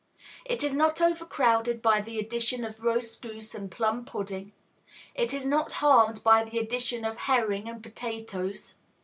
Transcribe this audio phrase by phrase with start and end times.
[0.45, 4.51] It is not overcrowded by the addition of roast goose and plum pudding;
[5.13, 8.73] it is not harmed by the addition of herring and potatoes.